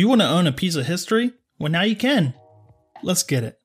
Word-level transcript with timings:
You 0.00 0.08
want 0.08 0.22
to 0.22 0.26
own 0.26 0.46
a 0.46 0.52
piece 0.52 0.76
of 0.76 0.86
history? 0.86 1.32
Well, 1.58 1.70
now 1.70 1.82
you 1.82 1.94
can. 1.94 2.32
Let's 3.02 3.22
get 3.22 3.44
it. 3.44 3.60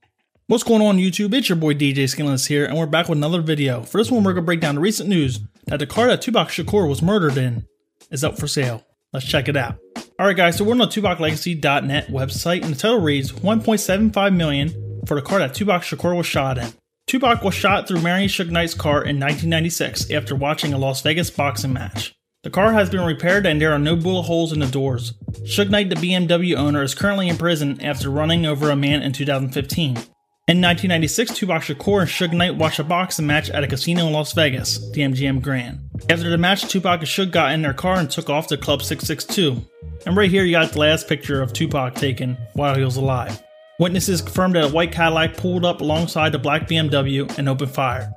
What's 0.48 0.66
going 0.66 0.82
on 0.82 0.98
YouTube? 0.98 1.34
It's 1.34 1.48
your 1.48 1.56
boy 1.56 1.76
DJ 1.76 2.10
Skinless 2.10 2.48
here, 2.48 2.66
and 2.66 2.78
we're 2.78 2.88
back 2.88 3.08
with 3.08 3.18
another 3.18 3.40
video. 3.40 3.84
For 3.84 4.00
this 4.00 4.12
one, 4.12 4.22
we're 4.22 4.34
to 4.34 4.42
break 4.42 4.60
down 4.60 4.76
the 4.76 4.82
recent 4.82 5.08
news 5.08 5.40
that 5.68 5.80
the 5.80 5.88
car 5.88 6.08
that 6.08 6.22
Tupac 6.22 6.50
Shakur 6.50 6.90
was 6.90 7.02
murdered 7.02 7.38
in 7.38 7.66
is 8.12 8.26
up 8.26 8.38
for 8.38 8.50
sale. 8.50 8.84
Let's 9.14 9.26
check 9.26 9.48
it 9.48 9.56
out. 9.56 9.78
Alright 10.20 10.36
guys, 10.36 10.58
so 10.58 10.66
we're 10.66 10.74
on 10.74 10.80
the 10.80 10.88
TupacLegacy.net 10.88 12.08
website, 12.10 12.64
and 12.64 12.74
the 12.74 12.78
title 12.78 13.00
reads 13.00 13.32
1.75 13.32 14.36
million 14.36 15.04
for 15.08 15.16
the 15.16 15.26
car 15.26 15.40
that 15.40 15.54
Tupac 15.54 15.84
Shakur 15.84 16.18
was 16.18 16.26
shot 16.26 16.58
in. 16.58 16.74
Tupac 17.08 17.44
was 17.44 17.54
shot 17.54 17.88
through 17.88 18.02
marrying 18.02 18.28
Suge 18.28 18.50
Knight's 18.50 18.74
car 18.74 18.98
in 18.98 19.22
1996 19.22 20.12
after 20.12 20.36
watching 20.36 20.74
a 20.74 20.78
Las 20.78 21.02
Vegas 21.02 21.30
boxing 21.30 21.72
match. 21.72 22.14
The 22.46 22.52
car 22.52 22.74
has 22.74 22.92
been 22.92 23.04
repaired 23.04 23.48
and 23.48 23.60
there 23.60 23.74
are 23.74 23.80
no 23.80 23.96
bullet 23.96 24.22
holes 24.22 24.54
in 24.54 24.60
the 24.60 24.68
doors. 24.68 25.16
Suge 25.48 25.72
Knight, 25.72 25.90
the 25.90 25.96
BMW 25.96 26.56
owner, 26.56 26.84
is 26.84 26.94
currently 26.94 27.28
in 27.28 27.38
prison 27.38 27.82
after 27.82 28.12
running 28.12 28.46
over 28.46 28.70
a 28.70 28.76
man 28.76 29.02
in 29.02 29.14
2015. 29.14 29.88
In 29.88 30.62
1996, 30.62 31.34
Tupac 31.34 31.64
Shakur 31.64 32.02
and 32.02 32.08
Suge 32.08 32.38
Knight 32.38 32.56
watched 32.56 32.78
a 32.78 32.84
boxing 32.84 33.26
match 33.26 33.50
at 33.50 33.64
a 33.64 33.68
casino 33.68 34.06
in 34.06 34.14
Las 34.14 34.34
Vegas, 34.34 34.78
the 34.92 35.02
MGM 35.02 35.42
Grand. 35.42 35.90
After 36.08 36.30
the 36.30 36.38
match, 36.38 36.68
Tupac 36.68 37.00
and 37.00 37.10
Suge 37.10 37.32
got 37.32 37.52
in 37.52 37.64
their 37.64 37.74
car 37.74 37.98
and 37.98 38.12
took 38.12 38.30
off 38.30 38.46
to 38.50 38.58
Club 38.58 38.84
662. 38.84 39.66
And 40.06 40.16
right 40.16 40.30
here, 40.30 40.44
you 40.44 40.52
got 40.52 40.72
the 40.72 40.78
last 40.78 41.08
picture 41.08 41.42
of 41.42 41.52
Tupac 41.52 41.96
taken 41.96 42.38
while 42.54 42.76
he 42.76 42.86
was 42.86 42.98
alive. 42.98 43.42
Witnesses 43.80 44.22
confirmed 44.22 44.54
that 44.54 44.66
a 44.66 44.72
white 44.72 44.92
Cadillac 44.92 45.36
pulled 45.36 45.66
up 45.66 45.82
alongside 45.82 46.32
the 46.32 46.38
black 46.38 46.68
BMW 46.68 47.28
and 47.40 47.50
opened 47.50 47.72
fire. 47.72 48.14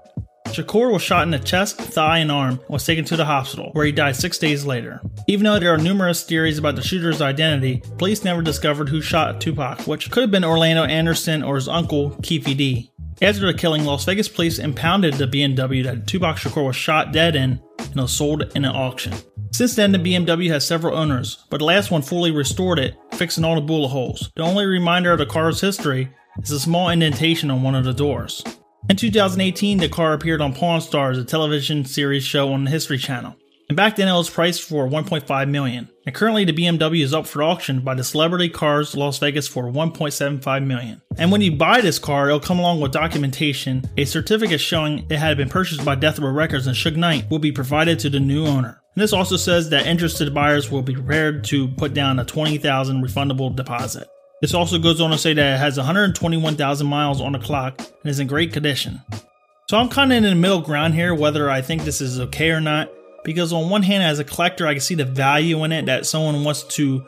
Shakur 0.49 0.93
was 0.93 1.03
shot 1.03 1.23
in 1.23 1.31
the 1.31 1.39
chest, 1.39 1.79
thigh, 1.79 2.19
and 2.19 2.31
arm 2.31 2.61
and 2.61 2.69
was 2.69 2.85
taken 2.85 3.05
to 3.07 3.17
the 3.17 3.25
hospital, 3.25 3.71
where 3.73 3.87
he 3.87 3.93
died 3.93 4.17
six 4.17 4.39
days 4.39 4.65
later. 4.65 5.01
Even 5.27 5.45
though 5.45 5.59
there 5.59 5.73
are 5.73 5.79
numerous 5.79 6.25
theories 6.25 6.59
about 6.59 6.77
the 6.77 6.83
shooter's 6.83 7.21
identity, 7.21 7.83
police 7.99 8.25
never 8.25 8.43
discovered 8.43 8.89
who 8.89 9.01
shot 9.01 9.41
Tupac, 9.41 9.87
which 9.87 10.11
could 10.11 10.23
have 10.23 10.31
been 10.31 10.45
Orlando 10.45 10.85
Anderson 10.85 11.43
or 11.43 11.57
his 11.57 11.69
uncle, 11.69 12.11
Keffe 12.23 12.57
D. 12.57 12.93
After 13.21 13.47
the 13.47 13.59
killing, 13.59 13.85
Las 13.85 14.05
Vegas 14.05 14.29
police 14.29 14.59
impounded 14.59 15.15
the 15.15 15.27
BMW 15.27 15.83
that 15.85 16.07
Tupac 16.07 16.37
Shakur 16.37 16.67
was 16.67 16.77
shot 16.77 17.13
dead 17.13 17.35
in 17.35 17.61
and 17.79 17.97
was 17.97 18.13
sold 18.13 18.43
in 18.55 18.65
an 18.65 18.75
auction. 18.75 19.15
Since 19.51 19.75
then, 19.75 19.93
the 19.93 19.99
BMW 19.99 20.49
has 20.51 20.67
several 20.67 20.97
owners, 20.97 21.45
but 21.51 21.59
the 21.59 21.65
last 21.65 21.91
one 21.91 22.03
fully 22.03 22.31
restored 22.31 22.79
it, 22.79 22.97
fixing 23.15 23.45
all 23.45 23.55
the 23.55 23.61
bullet 23.61 23.89
holes. 23.89 24.31
The 24.37 24.43
only 24.43 24.67
reminder 24.67 25.13
of 25.13 25.19
the 25.19 25.27
car's 25.27 25.61
history 25.61 26.11
is 26.43 26.51
a 26.51 26.61
small 26.61 26.91
indentation 26.91 27.51
on 27.51 27.63
one 27.63 27.75
of 27.75 27.85
the 27.85 27.93
doors. 27.93 28.45
In 28.89 28.97
2018, 28.97 29.79
the 29.79 29.89
car 29.91 30.15
appeared 30.15 30.41
on 30.41 30.55
Pawn 30.55 30.81
Stars, 30.81 31.19
a 31.19 31.25
television 31.25 31.85
series 31.85 32.25
show 32.25 32.55
on 32.55 32.65
the 32.65 32.71
History 32.71 32.97
Channel. 32.97 33.37
And 33.69 33.77
back 33.77 33.97
then 33.97 34.09
it 34.09 34.15
was 34.15 34.31
priced 34.31 34.63
for 34.63 34.89
1.5 34.89 35.51
million. 35.51 35.91
And 36.07 36.15
currently 36.15 36.47
the 36.47 36.55
BMW 36.55 37.03
is 37.03 37.13
up 37.13 37.27
for 37.27 37.43
auction 37.43 37.81
by 37.81 37.93
the 37.93 38.03
Celebrity 38.03 38.49
Cars 38.49 38.97
Las 38.97 39.19
Vegas 39.19 39.47
for 39.47 39.65
1.75 39.65 40.65
million. 40.65 41.03
And 41.19 41.31
when 41.31 41.43
you 41.43 41.55
buy 41.55 41.83
this 41.83 41.99
car, 41.99 42.29
it'll 42.29 42.41
come 42.41 42.59
along 42.59 42.81
with 42.81 42.93
documentation, 42.93 43.85
a 43.99 44.07
certificate 44.07 44.61
showing 44.61 45.05
it 45.11 45.19
had 45.19 45.37
been 45.37 45.51
purchased 45.51 45.85
by 45.85 45.95
Death 45.95 46.19
Row 46.19 46.33
Records 46.33 46.67
and 46.67 46.75
Suge 46.75 46.97
Knight 46.97 47.29
will 47.31 47.41
be 47.41 47.53
provided 47.53 47.99
to 47.99 48.09
the 48.09 48.21
new 48.21 48.47
owner. 48.47 48.81
And 48.95 49.03
this 49.03 49.13
also 49.13 49.37
says 49.37 49.69
that 49.69 49.87
interested 49.87 50.33
buyers 50.33 50.71
will 50.71 50.83
be 50.83 50.95
prepared 50.95 51.45
to 51.45 51.69
put 51.69 51.93
down 51.93 52.19
a 52.19 52.25
20,000 52.25 53.05
refundable 53.05 53.55
deposit. 53.55 54.09
This 54.41 54.55
also 54.55 54.79
goes 54.79 55.01
on 55.01 55.11
to 55.11 55.19
say 55.19 55.35
that 55.35 55.55
it 55.55 55.59
has 55.59 55.77
121,000 55.77 56.87
miles 56.87 57.21
on 57.21 57.33
the 57.33 57.39
clock 57.39 57.79
and 57.79 58.11
is 58.11 58.21
in 58.21 58.29
great 58.29 58.53
condition. 58.53 59.03
So 59.69 59.77
I'm 59.77 59.89
kind 59.89 60.13
of 60.13 60.19
in 60.19 60.23
the 60.23 60.35
middle 60.35 60.61
ground 60.61 60.95
here 60.95 61.15
whether 61.15 61.51
I 61.51 61.61
think 61.61 61.83
this 61.83 62.01
is 62.01 62.21
okay 62.21 62.51
or 62.51 62.61
not 62.61 62.89
because 63.25 63.53
on 63.53 63.69
one 63.69 63.83
hand 63.83 64.03
as 64.03 64.19
a 64.19 64.25
collector 64.25 64.67
I 64.67 64.75
can 64.75 64.81
see 64.81 64.95
the 64.95 65.05
value 65.05 65.63
in 65.65 65.73
it 65.73 65.87
that 65.87 66.07
someone 66.07 66.45
wants 66.45 66.63
to 66.77 67.05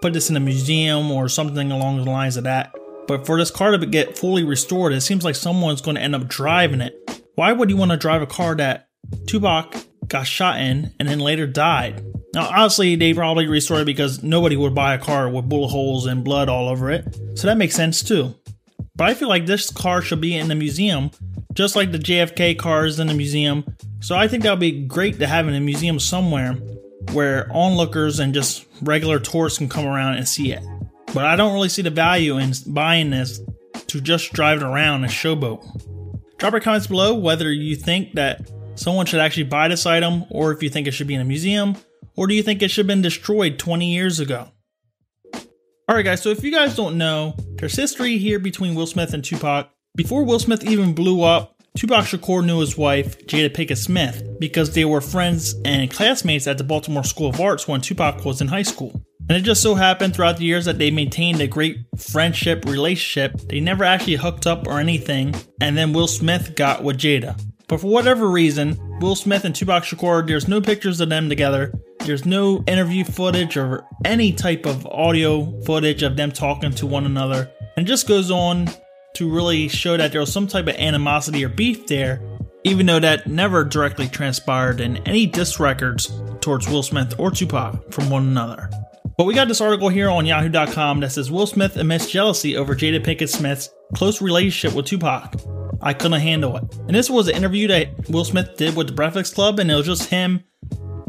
put 0.00 0.12
this 0.12 0.30
in 0.30 0.36
a 0.36 0.40
museum 0.40 1.10
or 1.10 1.28
something 1.28 1.70
along 1.70 1.98
the 1.98 2.10
lines 2.10 2.36
of 2.36 2.44
that. 2.44 2.74
But 3.06 3.26
for 3.26 3.38
this 3.38 3.50
car 3.50 3.76
to 3.76 3.86
get 3.86 4.18
fully 4.18 4.42
restored, 4.42 4.92
it 4.94 5.02
seems 5.02 5.24
like 5.24 5.34
someone's 5.34 5.82
going 5.82 5.96
to 5.96 6.02
end 6.02 6.14
up 6.14 6.26
driving 6.28 6.80
it. 6.80 7.22
Why 7.34 7.52
would 7.52 7.68
you 7.68 7.76
want 7.76 7.90
to 7.90 7.96
drive 7.96 8.22
a 8.22 8.26
car 8.26 8.54
that 8.56 8.88
Tupac 9.26 9.76
got 10.08 10.26
shot 10.26 10.60
in 10.60 10.94
and 10.98 11.08
then 11.08 11.20
later 11.20 11.46
died? 11.46 12.02
Now, 12.34 12.50
honestly, 12.50 12.96
they 12.96 13.14
probably 13.14 13.46
restored 13.46 13.82
it 13.82 13.86
because 13.86 14.24
nobody 14.24 14.56
would 14.56 14.74
buy 14.74 14.94
a 14.94 14.98
car 14.98 15.28
with 15.28 15.48
bullet 15.48 15.68
holes 15.68 16.06
and 16.06 16.24
blood 16.24 16.48
all 16.48 16.68
over 16.68 16.90
it, 16.90 17.16
so 17.34 17.46
that 17.46 17.56
makes 17.56 17.76
sense 17.76 18.02
too. 18.02 18.34
But 18.96 19.08
I 19.08 19.14
feel 19.14 19.28
like 19.28 19.46
this 19.46 19.70
car 19.70 20.02
should 20.02 20.20
be 20.20 20.36
in 20.36 20.48
the 20.48 20.56
museum, 20.56 21.12
just 21.52 21.76
like 21.76 21.92
the 21.92 21.98
JFK 21.98 22.58
cars 22.58 22.98
in 22.98 23.06
the 23.06 23.14
museum. 23.14 23.64
So 24.00 24.16
I 24.16 24.26
think 24.26 24.42
that 24.42 24.50
would 24.50 24.60
be 24.60 24.84
great 24.84 25.20
to 25.20 25.26
have 25.26 25.46
in 25.46 25.54
a 25.54 25.60
museum 25.60 26.00
somewhere 26.00 26.54
where 27.12 27.48
onlookers 27.52 28.18
and 28.18 28.34
just 28.34 28.66
regular 28.82 29.20
tourists 29.20 29.58
can 29.58 29.68
come 29.68 29.86
around 29.86 30.14
and 30.14 30.28
see 30.28 30.52
it. 30.52 30.62
But 31.12 31.26
I 31.26 31.36
don't 31.36 31.54
really 31.54 31.68
see 31.68 31.82
the 31.82 31.90
value 31.90 32.38
in 32.38 32.52
buying 32.66 33.10
this 33.10 33.40
to 33.88 34.00
just 34.00 34.32
drive 34.32 34.60
it 34.60 34.64
around 34.64 35.04
and 35.04 35.12
showboat. 35.12 36.38
Drop 36.38 36.52
your 36.52 36.60
comments 36.60 36.88
below 36.88 37.14
whether 37.14 37.52
you 37.52 37.76
think 37.76 38.14
that 38.14 38.50
someone 38.74 39.06
should 39.06 39.20
actually 39.20 39.44
buy 39.44 39.68
this 39.68 39.86
item 39.86 40.24
or 40.30 40.52
if 40.52 40.62
you 40.62 40.68
think 40.68 40.88
it 40.88 40.92
should 40.92 41.06
be 41.06 41.14
in 41.14 41.20
a 41.20 41.24
museum 41.24 41.76
or 42.16 42.26
do 42.26 42.34
you 42.34 42.42
think 42.42 42.62
it 42.62 42.70
should 42.70 42.84
have 42.84 42.88
been 42.88 43.02
destroyed 43.02 43.58
20 43.58 43.92
years 43.92 44.20
ago? 44.20 44.48
Alright, 45.88 46.04
guys, 46.04 46.22
so 46.22 46.30
if 46.30 46.42
you 46.42 46.50
guys 46.50 46.74
don't 46.74 46.96
know, 46.96 47.34
there's 47.56 47.76
history 47.76 48.16
here 48.16 48.38
between 48.38 48.74
Will 48.74 48.86
Smith 48.86 49.12
and 49.12 49.22
Tupac. 49.22 49.68
Before 49.96 50.24
Will 50.24 50.38
Smith 50.38 50.64
even 50.64 50.94
blew 50.94 51.22
up, 51.22 51.54
Tupac 51.76 52.04
Shakur 52.04 52.44
knew 52.44 52.60
his 52.60 52.78
wife, 52.78 53.18
Jada 53.26 53.50
Pinkett 53.52 53.76
Smith, 53.78 54.22
because 54.38 54.72
they 54.72 54.84
were 54.84 55.00
friends 55.00 55.56
and 55.64 55.90
classmates 55.90 56.46
at 56.46 56.56
the 56.56 56.64
Baltimore 56.64 57.04
School 57.04 57.28
of 57.28 57.40
Arts 57.40 57.66
when 57.66 57.80
Tupac 57.80 58.24
was 58.24 58.40
in 58.40 58.48
high 58.48 58.62
school. 58.62 59.04
And 59.28 59.36
it 59.36 59.42
just 59.42 59.62
so 59.62 59.74
happened 59.74 60.14
throughout 60.14 60.36
the 60.36 60.44
years 60.44 60.66
that 60.66 60.78
they 60.78 60.90
maintained 60.90 61.40
a 61.40 61.46
great 61.46 61.78
friendship 61.98 62.64
relationship. 62.64 63.40
They 63.48 63.58
never 63.58 63.82
actually 63.82 64.16
hooked 64.16 64.46
up 64.46 64.66
or 64.66 64.78
anything, 64.78 65.34
and 65.60 65.76
then 65.76 65.92
Will 65.92 66.06
Smith 66.06 66.54
got 66.54 66.84
with 66.84 66.98
Jada. 66.98 67.38
But 67.68 67.80
for 67.80 67.86
whatever 67.86 68.28
reason, 68.28 68.78
Will 69.00 69.16
Smith 69.16 69.44
and 69.44 69.54
Tupac 69.54 69.84
Shakur, 69.84 70.26
there's 70.26 70.48
no 70.48 70.60
pictures 70.60 71.00
of 71.00 71.08
them 71.08 71.28
together. 71.28 71.72
There's 72.00 72.26
no 72.26 72.62
interview 72.66 73.04
footage 73.04 73.56
or 73.56 73.86
any 74.04 74.32
type 74.32 74.66
of 74.66 74.86
audio 74.86 75.60
footage 75.62 76.02
of 76.02 76.16
them 76.16 76.30
talking 76.30 76.72
to 76.72 76.86
one 76.86 77.06
another. 77.06 77.50
And 77.76 77.86
just 77.86 78.06
goes 78.06 78.30
on 78.30 78.68
to 79.14 79.30
really 79.30 79.68
show 79.68 79.96
that 79.96 80.12
there 80.12 80.20
was 80.20 80.32
some 80.32 80.46
type 80.46 80.66
of 80.66 80.76
animosity 80.76 81.44
or 81.44 81.48
beef 81.48 81.86
there, 81.86 82.20
even 82.64 82.86
though 82.86 83.00
that 83.00 83.26
never 83.26 83.64
directly 83.64 84.08
transpired 84.08 84.80
in 84.80 84.98
any 84.98 85.26
diss 85.26 85.58
records 85.58 86.12
towards 86.40 86.68
Will 86.68 86.82
Smith 86.82 87.14
or 87.18 87.30
Tupac 87.30 87.92
from 87.92 88.10
one 88.10 88.26
another. 88.28 88.68
But 89.16 89.24
we 89.24 89.34
got 89.34 89.48
this 89.48 89.60
article 89.60 89.88
here 89.88 90.10
on 90.10 90.26
yahoo.com 90.26 91.00
that 91.00 91.12
says 91.12 91.30
Will 91.30 91.46
Smith 91.46 91.76
admits 91.76 92.10
jealousy 92.10 92.56
over 92.56 92.74
Jada 92.74 93.02
Pinkett 93.02 93.28
Smith's 93.28 93.70
close 93.94 94.20
relationship 94.20 94.76
with 94.76 94.86
Tupac. 94.86 95.34
I 95.84 95.92
couldn't 95.92 96.20
handle 96.20 96.56
it. 96.56 96.64
And 96.86 96.94
this 96.94 97.10
was 97.10 97.28
an 97.28 97.36
interview 97.36 97.68
that 97.68 98.08
Will 98.08 98.24
Smith 98.24 98.56
did 98.56 98.74
with 98.74 98.86
the 98.86 98.94
Breakfast 98.94 99.34
Club, 99.34 99.58
and 99.58 99.70
it 99.70 99.74
was 99.74 99.86
just 99.86 100.08
him 100.08 100.42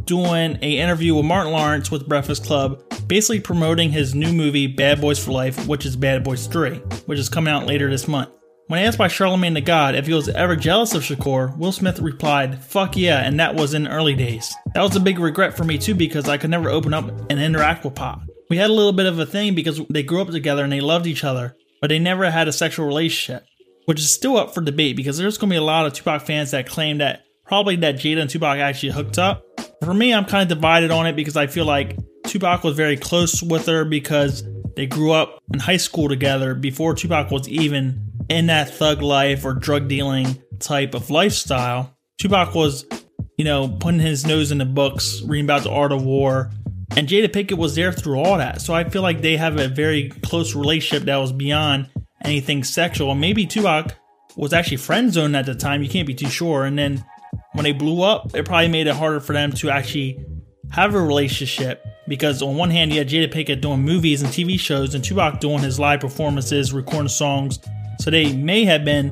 doing 0.03 0.59
a 0.62 0.78
interview 0.78 1.16
with 1.16 1.25
Martin 1.25 1.53
Lawrence 1.53 1.90
with 1.90 2.08
Breakfast 2.08 2.44
Club, 2.44 2.84
basically 3.08 3.40
promoting 3.40 3.91
his 3.91 4.13
new 4.13 4.34
movie 4.34 4.68
Bad 4.68 5.00
Boys 5.00 5.24
for 5.24 5.31
Life, 5.31 5.66
which 5.66 5.86
is 5.86 5.96
Bad 5.96 6.25
Boys 6.25 6.47
3, 6.47 6.75
which 7.06 7.18
is 7.18 7.30
coming 7.30 7.53
out 7.53 7.66
later 7.66 7.90
this 7.90 8.08
month. 8.08 8.30
When 8.68 8.84
asked 8.84 8.97
by 8.97 9.08
Charlemagne 9.08 9.53
the 9.53 9.62
God 9.62 9.96
if 9.96 10.08
he 10.08 10.13
was 10.13 10.28
ever 10.28 10.56
jealous 10.56 10.94
of 10.94 11.03
Shakur, 11.03 11.56
Will 11.57 11.72
Smith 11.72 12.00
replied, 12.00 12.63
Fuck 12.63 12.97
yeah, 12.97 13.19
and 13.19 13.40
that 13.40 13.56
was 13.56 13.74
in 13.74 13.88
early 13.88 14.16
days. 14.16 14.53
That 14.74 14.81
was 14.81 14.96
a 14.96 15.00
big 15.00 15.19
regret 15.19 15.56
for 15.56 15.63
me 15.63 15.78
too 15.78 15.96
because 15.96 16.28
I 16.28 16.38
could 16.38 16.50
never 16.50 16.69
open 16.69 16.94
up 16.94 17.07
and 17.30 17.40
interact 17.40 17.86
with 17.86 17.96
Pac. 17.96 18.18
We 18.50 18.57
had 18.57 18.69
a 18.69 18.74
little 18.74 18.92
bit 18.92 19.06
of 19.06 19.19
a 19.19 19.25
thing 19.25 19.56
because 19.56 19.81
they 19.90 20.03
grew 20.03 20.22
up 20.22 20.30
together 20.30 20.63
and 20.63 20.74
they 20.74 20.81
loved 20.81 21.07
each 21.07 21.24
other, 21.24 21.56
but 21.80 21.90
they 21.90 22.00
never 22.00 22.30
had 22.30 22.47
a 22.47 22.52
sexual 22.52 22.88
relationship, 22.88 23.46
which 23.85 24.00
is 24.00 24.12
still 24.12 24.38
up 24.38 24.53
for 24.53 24.62
debate 24.62 24.96
because 24.96 25.18
there's 25.18 25.38
going 25.38 25.50
to 25.50 25.53
be 25.53 25.57
a 25.57 25.62
lot 25.62 25.85
of 25.85 25.94
Tupac 25.94 26.22
fans 26.23 26.51
that 26.51 26.68
claim 26.68 26.97
that 26.97 27.25
probably 27.46 27.75
that 27.78 27.96
Jada 27.96 28.22
and 28.22 28.29
Tupac 28.29 28.57
actually 28.57 28.91
hooked 28.91 29.18
up, 29.18 29.44
for 29.84 29.94
me, 29.94 30.13
I'm 30.13 30.25
kind 30.25 30.44
of 30.44 30.57
divided 30.57 30.91
on 30.91 31.06
it 31.07 31.16
because 31.16 31.38
I 31.38 31.47
feel 31.47 31.66
like 31.66 31.97
Tupac 32.25 32.63
was 32.63 32.75
very 32.75 32.98
close 32.98 33.42
with 33.42 33.68
her 33.68 33.86
because 33.86 34.44
they 34.75 34.88
grew 34.88 35.12
up 35.12 35.39
in 35.54 35.60
high 35.60 35.77
school 35.77 36.10
together 36.10 36.56
before 36.56 36.94
Tupac 36.94 37.31
was 37.31 37.48
even 37.48 38.12
in 38.30 38.48
that 38.48 38.74
thug 38.74 39.01
life 39.01 39.45
or 39.45 39.54
drug 39.54 39.88
dealing 39.88 40.42
type 40.60 40.94
of 40.94 41.10
lifestyle. 41.10 41.95
Tupac 42.19 42.56
was, 42.56 42.86
you 43.38 43.45
know, 43.45 43.68
putting 43.80 44.00
his 44.00 44.25
nose 44.25 44.51
in 44.51 44.57
the 44.57 44.65
books, 44.65 45.21
reading 45.21 45.45
about 45.45 45.63
the 45.63 45.71
art 45.71 45.92
of 45.92 46.04
war, 46.04 46.51
and 46.98 47.07
Jada 47.07 47.27
Pinkett 47.27 47.57
was 47.57 47.75
there 47.75 47.92
through 47.92 48.19
all 48.19 48.38
that. 48.38 48.62
So 48.62 48.74
I 48.74 48.83
feel 48.86 49.01
like 49.01 49.21
they 49.21 49.38
have 49.38 49.60
a 49.60 49.68
very 49.68 50.10
close 50.10 50.56
relationship 50.56 51.06
that 51.06 51.18
was 51.18 51.31
beyond 51.31 51.89
anything 52.25 52.63
sexual. 52.63 53.16
Maybe 53.16 53.45
Tupac 53.45 53.95
was 54.36 54.54
actually 54.54 54.77
friend 54.77 55.13
zoned 55.13 55.36
at 55.36 55.45
the 55.45 55.56
time. 55.56 55.81
You 55.81 55.89
can't 55.89 56.07
be 56.07 56.13
too 56.13 56.30
sure. 56.30 56.66
And 56.66 56.77
then 56.77 57.04
when 57.54 57.63
they 57.63 57.72
blew 57.72 58.01
up, 58.01 58.36
it 58.36 58.45
probably 58.45 58.68
made 58.68 58.88
it 58.88 58.95
harder 58.95 59.19
for 59.19 59.33
them 59.33 59.51
to 59.54 59.69
actually 59.69 60.24
have 60.72 60.94
a 60.94 61.01
relationship 61.01 61.86
because 62.07 62.42
on 62.42 62.56
one 62.56 62.69
hand 62.69 62.92
you 62.92 63.00
had 63.00 63.07
Jada 63.07 63.31
Pinkett 63.31 63.62
doing 63.62 63.81
movies 63.81 64.22
and 64.22 64.31
TV 64.31 64.60
shows 64.60 64.94
and 64.94 65.04
Tupac 65.04 65.39
doing 65.39 65.60
his 65.60 65.80
live 65.80 66.01
performances, 66.01 66.74
recording 66.74 67.07
songs. 67.07 67.60
So 68.00 68.12
they 68.12 68.33
may 68.33 68.66
have 68.66 68.83
been 68.83 69.12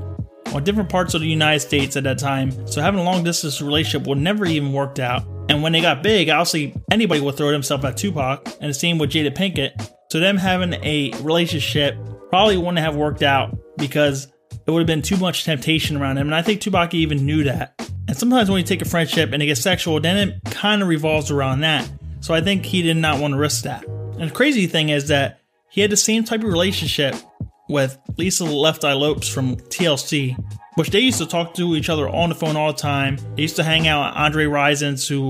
on 0.53 0.63
different 0.63 0.89
parts 0.89 1.13
of 1.13 1.21
the 1.21 1.27
United 1.27 1.61
States 1.61 1.95
at 1.95 2.03
that 2.03 2.19
time. 2.19 2.67
So 2.67 2.81
having 2.81 2.99
a 2.99 3.03
long 3.03 3.23
distance 3.23 3.61
relationship 3.61 4.07
would 4.07 4.17
never 4.17 4.45
even 4.45 4.73
worked 4.73 4.99
out. 4.99 5.23
And 5.49 5.61
when 5.61 5.71
they 5.71 5.81
got 5.81 6.03
big, 6.03 6.29
obviously 6.29 6.75
anybody 6.91 7.21
would 7.21 7.35
throw 7.35 7.51
themselves 7.51 7.83
at 7.85 7.97
Tupac, 7.97 8.47
and 8.61 8.69
the 8.69 8.73
same 8.73 8.97
with 8.97 9.11
Jada 9.11 9.35
Pinkett. 9.35 9.89
So 10.11 10.19
them 10.19 10.37
having 10.37 10.73
a 10.83 11.11
relationship 11.21 11.95
probably 12.33 12.57
wouldn't 12.57 12.79
have 12.79 12.95
worked 12.95 13.21
out 13.21 13.55
because 13.77 14.27
it 14.65 14.71
would 14.71 14.79
have 14.79 14.87
been 14.87 15.03
too 15.03 15.17
much 15.17 15.43
temptation 15.43 15.97
around 15.97 16.17
him. 16.17 16.25
And 16.25 16.33
I 16.33 16.41
think 16.41 16.61
Tupac 16.61 16.95
even 16.95 17.27
knew 17.27 17.43
that. 17.43 17.75
And 18.07 18.17
sometimes 18.17 18.49
when 18.49 18.57
you 18.57 18.63
take 18.63 18.81
a 18.81 18.85
friendship 18.85 19.33
and 19.33 19.43
it 19.43 19.45
gets 19.45 19.61
sexual, 19.61 19.99
then 19.99 20.29
it 20.29 20.43
kind 20.45 20.81
of 20.81 20.87
revolves 20.87 21.29
around 21.29 21.59
that. 21.59 21.87
So 22.21 22.33
I 22.33 22.41
think 22.41 22.65
he 22.65 22.81
did 22.81 22.97
not 22.97 23.19
want 23.19 23.35
to 23.35 23.37
risk 23.37 23.65
that. 23.65 23.85
And 23.85 24.31
the 24.31 24.33
crazy 24.33 24.65
thing 24.65 24.89
is 24.89 25.09
that 25.09 25.41
he 25.69 25.81
had 25.81 25.91
the 25.91 25.95
same 25.95 26.23
type 26.23 26.39
of 26.39 26.47
relationship 26.47 27.13
with 27.69 27.99
Lisa 28.17 28.45
Left 28.45 28.83
Eye 28.83 28.93
Lopes 28.93 29.27
from 29.27 29.55
TLC, 29.55 30.35
which 30.73 30.89
they 30.89 31.01
used 31.01 31.19
to 31.19 31.27
talk 31.27 31.53
to 31.53 31.75
each 31.75 31.87
other 31.87 32.09
on 32.09 32.29
the 32.29 32.35
phone 32.35 32.57
all 32.57 32.73
the 32.73 32.79
time. 32.79 33.19
They 33.35 33.43
used 33.43 33.57
to 33.57 33.63
hang 33.63 33.87
out 33.87 34.07
at 34.07 34.17
Andre 34.19 34.45
Rison's, 34.45 35.07
who 35.07 35.29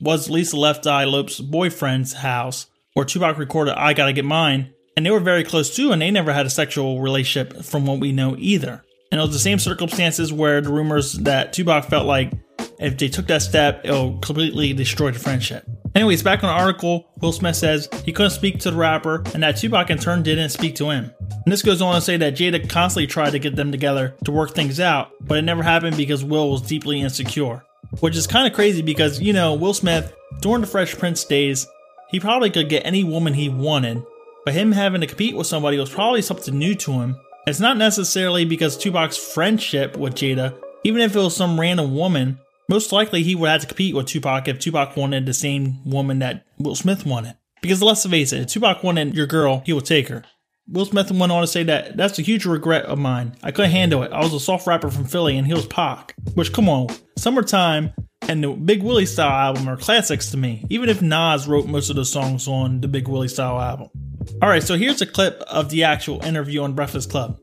was 0.00 0.30
Lisa 0.30 0.56
Left 0.56 0.86
Eye 0.86 1.06
Lopes' 1.06 1.40
boyfriend's 1.40 2.12
house 2.12 2.66
where 2.94 3.04
Tupac 3.04 3.36
recorded 3.36 3.74
I 3.76 3.94
Gotta 3.94 4.12
Get 4.12 4.24
Mine, 4.24 4.72
and 4.96 5.04
they 5.04 5.10
were 5.10 5.20
very 5.20 5.44
close 5.44 5.74
too, 5.74 5.92
and 5.92 6.00
they 6.00 6.10
never 6.10 6.32
had 6.32 6.46
a 6.46 6.50
sexual 6.50 7.00
relationship 7.00 7.64
from 7.64 7.86
what 7.86 8.00
we 8.00 8.12
know 8.12 8.36
either. 8.38 8.82
And 9.12 9.20
it 9.20 9.22
was 9.22 9.32
the 9.32 9.38
same 9.38 9.58
circumstances 9.58 10.32
where 10.32 10.60
the 10.60 10.72
rumors 10.72 11.12
that 11.12 11.52
Tupac 11.52 11.84
felt 11.84 12.06
like 12.06 12.32
if 12.78 12.98
they 12.98 13.08
took 13.08 13.26
that 13.28 13.42
step, 13.42 13.82
it'll 13.84 14.18
completely 14.18 14.72
destroy 14.72 15.10
the 15.10 15.18
friendship. 15.18 15.64
Anyways, 15.94 16.22
back 16.22 16.44
on 16.44 16.48
the 16.48 16.62
article, 16.62 17.08
Will 17.22 17.32
Smith 17.32 17.56
says 17.56 17.88
he 18.04 18.12
couldn't 18.12 18.32
speak 18.32 18.58
to 18.60 18.70
the 18.70 18.76
rapper 18.76 19.22
and 19.32 19.42
that 19.42 19.56
Tupac 19.56 19.88
in 19.88 19.98
turn 19.98 20.22
didn't 20.22 20.50
speak 20.50 20.74
to 20.76 20.90
him. 20.90 21.10
And 21.20 21.52
this 21.52 21.62
goes 21.62 21.80
on 21.80 21.94
to 21.94 22.00
say 22.00 22.18
that 22.18 22.34
Jada 22.34 22.68
constantly 22.68 23.06
tried 23.06 23.30
to 23.30 23.38
get 23.38 23.56
them 23.56 23.72
together 23.72 24.14
to 24.24 24.32
work 24.32 24.54
things 24.54 24.78
out, 24.78 25.12
but 25.22 25.38
it 25.38 25.42
never 25.42 25.62
happened 25.62 25.96
because 25.96 26.24
Will 26.24 26.50
was 26.50 26.60
deeply 26.60 27.00
insecure. 27.00 27.64
Which 28.00 28.16
is 28.16 28.26
kind 28.26 28.46
of 28.46 28.52
crazy 28.52 28.82
because, 28.82 29.20
you 29.20 29.32
know, 29.32 29.54
Will 29.54 29.72
Smith, 29.72 30.12
during 30.40 30.60
the 30.60 30.66
Fresh 30.66 30.98
Prince 30.98 31.24
days, 31.24 31.66
he 32.10 32.20
probably 32.20 32.50
could 32.50 32.68
get 32.68 32.84
any 32.84 33.04
woman 33.04 33.32
he 33.32 33.48
wanted, 33.48 34.02
but 34.46 34.54
him 34.54 34.70
having 34.70 35.00
to 35.00 35.08
compete 35.08 35.36
with 35.36 35.48
somebody 35.48 35.76
was 35.76 35.90
probably 35.90 36.22
something 36.22 36.56
new 36.56 36.76
to 36.76 36.92
him. 36.92 37.16
It's 37.48 37.58
not 37.58 37.76
necessarily 37.76 38.44
because 38.44 38.78
Tupac's 38.78 39.16
friendship 39.16 39.96
with 39.96 40.14
Jada, 40.14 40.56
even 40.84 41.02
if 41.02 41.16
it 41.16 41.18
was 41.18 41.34
some 41.34 41.58
random 41.58 41.96
woman, 41.96 42.38
most 42.68 42.92
likely 42.92 43.24
he 43.24 43.34
would 43.34 43.50
have 43.50 43.62
to 43.62 43.66
compete 43.66 43.96
with 43.96 44.06
Tupac 44.06 44.46
if 44.46 44.60
Tupac 44.60 44.96
wanted 44.96 45.26
the 45.26 45.34
same 45.34 45.84
woman 45.84 46.20
that 46.20 46.46
Will 46.58 46.76
Smith 46.76 47.04
wanted. 47.04 47.34
Because 47.60 47.82
let's 47.82 48.06
face 48.06 48.32
it, 48.32 48.42
if 48.42 48.46
Tupac 48.46 48.84
wanted 48.84 49.16
your 49.16 49.26
girl, 49.26 49.64
he 49.66 49.72
would 49.72 49.84
take 49.84 50.06
her. 50.08 50.22
Will 50.68 50.84
Smith 50.84 51.10
went 51.10 51.32
on 51.32 51.40
to 51.40 51.48
say 51.48 51.64
that 51.64 51.96
that's 51.96 52.20
a 52.20 52.22
huge 52.22 52.46
regret 52.46 52.84
of 52.84 53.00
mine. 53.00 53.34
I 53.42 53.50
couldn't 53.50 53.72
handle 53.72 54.04
it. 54.04 54.12
I 54.12 54.20
was 54.20 54.32
a 54.32 54.38
soft 54.38 54.68
rapper 54.68 54.92
from 54.92 55.06
Philly 55.06 55.36
and 55.36 55.46
he 55.46 55.54
was 55.54 55.66
Pac. 55.66 56.14
Which, 56.34 56.52
come 56.52 56.68
on, 56.68 56.86
Summertime 57.18 57.92
and 58.28 58.44
the 58.44 58.52
Big 58.52 58.84
Willie 58.84 59.06
Style 59.06 59.30
album 59.30 59.68
are 59.68 59.76
classics 59.76 60.30
to 60.30 60.36
me, 60.36 60.64
even 60.70 60.88
if 60.88 61.02
Nas 61.02 61.48
wrote 61.48 61.66
most 61.66 61.90
of 61.90 61.96
the 61.96 62.04
songs 62.04 62.46
on 62.46 62.80
the 62.80 62.88
Big 62.88 63.08
Willie 63.08 63.28
Style 63.28 63.60
album. 63.60 63.90
Alright, 64.42 64.62
so 64.62 64.76
here's 64.76 65.00
a 65.00 65.06
clip 65.06 65.40
of 65.42 65.70
the 65.70 65.84
actual 65.84 66.22
interview 66.24 66.62
on 66.62 66.74
Breakfast 66.74 67.10
Club. 67.10 67.38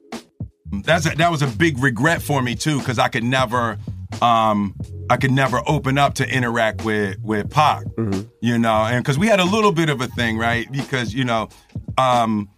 That's 0.84 1.06
a, 1.06 1.16
that 1.18 1.32
was 1.32 1.42
a 1.42 1.48
big 1.48 1.78
regret 1.80 2.22
for 2.22 2.42
me 2.42 2.56
too, 2.56 2.80
because 2.80 3.00
I 3.00 3.08
could 3.08 3.24
never 3.24 3.78
um, 4.22 4.76
I 5.10 5.18
could 5.18 5.32
never 5.32 5.62
open 5.68 5.98
up 5.98 6.16
to 6.16 6.28
interact 6.28 6.84
with 6.86 7.20
with 7.22 7.50
Pac, 7.50 7.84
mm-hmm. 7.84 8.22
you 8.42 8.58
know, 8.58 8.86
and 8.86 9.04
because 9.04 9.18
we 9.18 9.28
had 9.28 9.40
a 9.40 9.46
little 9.46 9.72
bit 9.72 9.90
of 9.90 10.02
a 10.02 10.08
thing, 10.08 10.38
right? 10.38 10.72
Because 10.72 11.14
you 11.14 11.26
know, 11.26 11.50
um, 11.98 12.50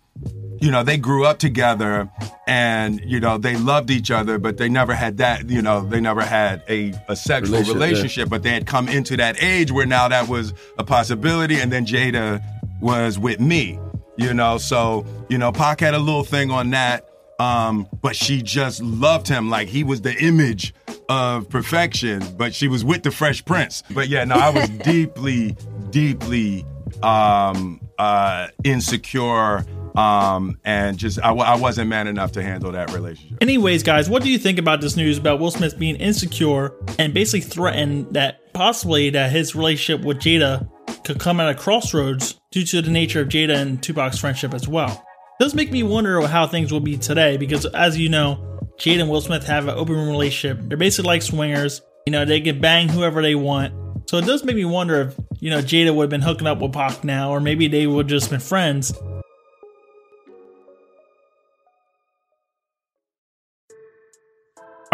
you 0.60 0.72
know, 0.72 0.84
they 0.84 0.98
grew 0.98 1.26
up 1.26 1.40
together 1.40 2.10
and, 2.48 3.02
you 3.06 3.20
know, 3.20 3.38
they 3.38 3.56
loved 3.58 3.92
each 3.92 4.12
other, 4.12 4.40
but 4.40 4.58
they 4.58 4.70
never 4.70 4.94
had 4.94 5.18
that, 5.18 5.50
you 5.50 5.62
know, 5.62 5.86
they 5.86 6.00
never 6.00 6.22
had 6.22 6.64
a, 6.70 6.94
a 7.08 7.16
sexual 7.16 7.58
relationship, 7.60 7.76
relationship 7.76 8.26
yeah. 8.26 8.30
but 8.30 8.44
they 8.44 8.52
had 8.52 8.66
come 8.66 8.88
into 8.88 9.18
that 9.18 9.42
age 9.44 9.72
where 9.72 9.86
now 9.86 10.08
that 10.08 10.28
was 10.28 10.54
a 10.78 10.84
possibility. 10.84 11.60
And 11.60 11.72
then 11.72 11.86
Jada 11.86 12.42
was 12.82 13.20
with 13.20 13.40
me, 13.40 13.80
you 14.18 14.34
know, 14.34 14.58
so, 14.58 15.06
you 15.30 15.38
know, 15.38 15.52
Pac 15.52 15.80
had 15.80 15.94
a 15.94 16.00
little 16.00 16.24
thing 16.24 16.52
on 16.52 16.72
that. 16.72 17.10
Um, 17.38 17.90
but 18.02 18.16
she 18.16 18.42
just 18.42 18.82
loved 18.82 19.28
him 19.28 19.50
like 19.50 19.68
he 19.68 19.84
was 19.84 20.02
the 20.02 20.16
image 20.24 20.74
of 21.10 21.50
perfection, 21.50 22.24
but 22.38 22.56
she 22.56 22.70
was 22.70 22.86
with 22.86 23.04
the 23.04 23.12
Fresh 23.12 23.44
Prince. 23.44 23.84
But 23.92 24.08
yeah, 24.08 24.24
no, 24.24 24.36
I 24.36 24.52
was 24.52 24.70
deeply, 24.86 25.58
deeply 25.90 26.66
um, 27.04 27.82
uh, 28.00 28.48
insecure 28.64 29.66
um, 29.96 30.60
and 30.66 30.98
just 30.98 31.20
I, 31.24 31.32
I 31.32 31.56
wasn't 31.56 31.90
man 31.90 32.08
enough 32.08 32.34
to 32.34 32.44
handle 32.44 32.72
that 32.74 32.92
relationship. 32.92 33.38
Anyways, 33.42 33.84
guys, 33.84 34.10
what 34.10 34.24
do 34.24 34.30
you 34.30 34.38
think 34.38 34.60
about 34.60 34.82
this 34.82 34.98
news 34.98 35.18
about 35.18 35.40
Will 35.40 35.52
Smith 35.52 35.80
being 35.80 35.96
insecure 35.96 36.74
and 37.00 37.14
basically 37.14 37.42
threatened 37.42 38.14
that 38.14 38.54
possibly 38.54 39.10
that 39.12 39.32
his 39.32 39.56
relationship 39.56 40.06
with 40.06 40.18
Jada 40.18 40.70
could 41.06 41.20
come 41.20 41.40
at 41.40 41.50
a 41.50 41.56
crossroads 41.56 42.40
due 42.52 42.66
to 42.66 42.82
the 42.82 42.92
nature 42.92 43.22
of 43.22 43.30
Jada 43.30 43.56
and 43.56 43.82
Tupac's 43.82 44.20
friendship 44.20 44.54
as 44.54 44.68
well? 44.68 45.06
Does 45.40 45.56
make 45.56 45.72
me 45.72 45.84
wonder 45.84 46.26
how 46.28 46.48
things 46.48 46.72
will 46.72 46.80
be 46.80 46.98
today 46.98 47.38
because, 47.38 47.66
as 47.68 47.98
you 47.98 48.10
know, 48.10 48.60
Jada 48.78 49.02
and 49.02 49.10
Will 49.10 49.22
Smith 49.22 49.46
have 49.48 49.68
an 49.68 49.78
open 49.78 49.96
relationship. 50.08 50.60
They're 50.68 50.78
basically 50.78 51.08
like 51.08 51.22
swingers. 51.22 51.82
You 52.06 52.12
know, 52.12 52.26
they 52.26 52.42
can 52.42 52.60
bang 52.60 52.90
whoever 52.90 53.22
they 53.22 53.36
want. 53.36 53.74
So 54.10 54.18
it 54.18 54.26
does 54.26 54.44
make 54.44 54.56
me 54.56 54.66
wonder 54.66 55.02
if, 55.02 55.16
you 55.40 55.50
know, 55.50 55.60
Jada 55.60 55.96
would 55.96 56.04
have 56.04 56.10
been 56.10 56.22
hooking 56.22 56.48
up 56.48 56.60
with 56.60 56.74
Pac 56.74 57.04
now, 57.04 57.32
or 57.32 57.40
maybe 57.40 57.68
they 57.68 57.88
would 57.88 58.08
just 58.08 58.30
been 58.30 58.40
friends 58.40 58.94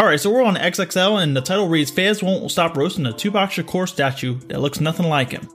Alright, 0.01 0.19
so 0.19 0.31
we're 0.31 0.41
on 0.41 0.55
XXL 0.55 1.21
and 1.21 1.37
the 1.37 1.41
title 1.41 1.67
reads 1.67 1.91
Fans 1.91 2.23
won't 2.23 2.49
stop 2.49 2.75
roasting 2.75 3.03
the 3.03 3.13
Tupac 3.13 3.51
Shakur 3.51 3.87
statue 3.87 4.39
that 4.47 4.59
looks 4.59 4.79
nothing 4.79 5.07
like 5.07 5.29
him. 5.29 5.47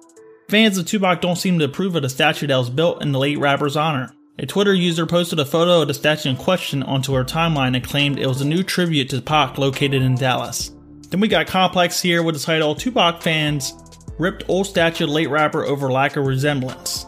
Fans 0.49 0.79
of 0.79 0.87
Tupac 0.87 1.21
don't 1.21 1.37
seem 1.37 1.59
to 1.59 1.65
approve 1.65 1.97
of 1.97 2.03
the 2.03 2.09
statue 2.09 2.47
that 2.47 2.57
was 2.57 2.71
built 2.71 3.03
in 3.03 3.11
the 3.11 3.19
late 3.19 3.39
rapper's 3.39 3.77
honor. 3.77 4.13
A 4.39 4.47
Twitter 4.47 4.75
user 4.75 5.05
posted 5.05 5.41
a 5.41 5.45
photo 5.45 5.83
of 5.83 5.89
the 5.89 5.95
statue 5.95 6.29
in 6.31 6.37
question 6.37 6.85
onto 6.85 7.15
her 7.15 7.25
timeline 7.25 7.75
and 7.75 7.83
claimed 7.83 8.19
it 8.19 8.29
was 8.29 8.41
a 8.41 8.47
new 8.47 8.63
tribute 8.63 9.09
to 9.11 9.21
Pac 9.21 9.59
located 9.59 10.03
in 10.03 10.15
Dallas. 10.15 10.71
Then 11.11 11.19
we 11.19 11.27
got 11.27 11.49
Complex 11.49 12.01
here 12.01 12.23
with 12.23 12.37
the 12.37 12.41
title 12.41 12.77
Tupac 12.77 13.23
fans 13.23 13.73
ripped 14.19 14.45
old 14.47 14.69
statue 14.69 15.07
late 15.07 15.31
rapper 15.31 15.65
over 15.65 15.91
lack 15.91 16.17
of 16.17 16.27
resemblance. 16.27 17.07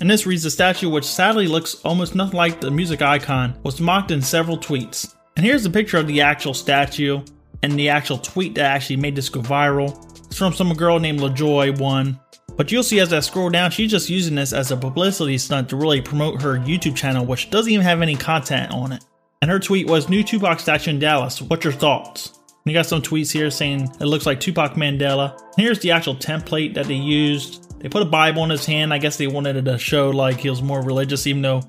And 0.00 0.08
this 0.08 0.26
reads 0.26 0.44
the 0.44 0.50
statue, 0.50 0.88
which 0.88 1.04
sadly 1.04 1.48
looks 1.48 1.74
almost 1.84 2.14
nothing 2.14 2.36
like 2.36 2.60
the 2.60 2.70
music 2.70 3.02
icon, 3.02 3.58
was 3.64 3.80
mocked 3.80 4.12
in 4.12 4.22
several 4.22 4.56
tweets. 4.56 5.14
And 5.36 5.44
here's 5.44 5.66
a 5.66 5.70
picture 5.70 5.98
of 5.98 6.06
the 6.06 6.20
actual 6.20 6.54
statue 6.54 7.22
and 7.64 7.72
the 7.72 7.88
actual 7.88 8.18
tweet 8.18 8.54
that 8.54 8.66
actually 8.66 8.96
made 8.98 9.16
this 9.16 9.28
go 9.28 9.40
viral. 9.40 10.04
It's 10.26 10.38
from 10.38 10.52
some 10.52 10.72
girl 10.74 11.00
named 11.00 11.18
LaJoy1. 11.18 12.20
But 12.58 12.72
you'll 12.72 12.82
see 12.82 12.98
as 12.98 13.12
I 13.12 13.20
scroll 13.20 13.50
down, 13.50 13.70
she's 13.70 13.92
just 13.92 14.10
using 14.10 14.34
this 14.34 14.52
as 14.52 14.72
a 14.72 14.76
publicity 14.76 15.38
stunt 15.38 15.68
to 15.68 15.76
really 15.76 16.02
promote 16.02 16.42
her 16.42 16.58
YouTube 16.58 16.96
channel, 16.96 17.24
which 17.24 17.50
doesn't 17.50 17.70
even 17.72 17.86
have 17.86 18.02
any 18.02 18.16
content 18.16 18.72
on 18.72 18.90
it. 18.90 19.04
And 19.40 19.48
her 19.48 19.60
tweet 19.60 19.86
was 19.86 20.08
New 20.08 20.24
Tupac 20.24 20.58
statue 20.58 20.90
in 20.90 20.98
Dallas. 20.98 21.40
What's 21.40 21.62
your 21.62 21.72
thoughts? 21.72 22.26
And 22.26 22.72
you 22.72 22.74
got 22.74 22.86
some 22.86 23.00
tweets 23.00 23.32
here 23.32 23.52
saying 23.52 23.82
it 24.00 24.06
looks 24.06 24.26
like 24.26 24.40
Tupac 24.40 24.74
Mandela. 24.74 25.40
And 25.56 25.64
here's 25.64 25.78
the 25.78 25.92
actual 25.92 26.16
template 26.16 26.74
that 26.74 26.86
they 26.86 26.94
used. 26.94 27.80
They 27.80 27.88
put 27.88 28.02
a 28.02 28.06
Bible 28.06 28.42
in 28.42 28.50
his 28.50 28.66
hand. 28.66 28.92
I 28.92 28.98
guess 28.98 29.16
they 29.16 29.28
wanted 29.28 29.54
it 29.54 29.64
to 29.66 29.78
show 29.78 30.10
like 30.10 30.40
he 30.40 30.50
was 30.50 30.60
more 30.60 30.82
religious, 30.82 31.28
even 31.28 31.42
though 31.42 31.62